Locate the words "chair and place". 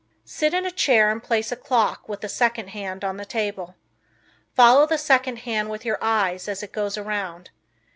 0.71-1.51